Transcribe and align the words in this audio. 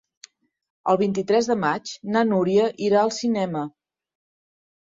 El 0.93 0.97
vint-i-tres 1.01 1.49
de 1.51 1.57
maig 1.65 1.93
na 2.15 2.25
Núria 2.31 2.67
irà 2.89 3.01
al 3.05 3.15
cinema. 3.19 3.63